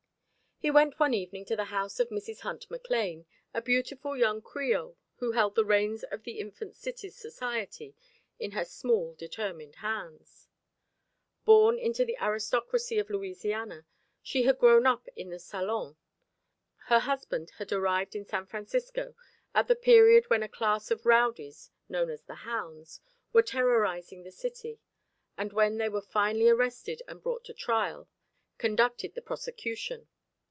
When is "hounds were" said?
22.45-23.41